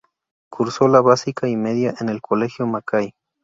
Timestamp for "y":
1.47-1.55